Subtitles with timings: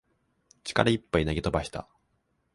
[0.63, 1.87] 力いっぱい投げ飛ばした